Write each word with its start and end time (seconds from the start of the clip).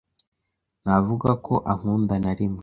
ntavuga 0.83 1.29
ko 1.45 1.53
ankunda 1.71 2.15
na 2.23 2.31
rimwe 2.37 2.59